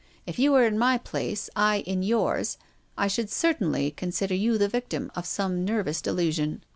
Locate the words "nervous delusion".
5.63-6.63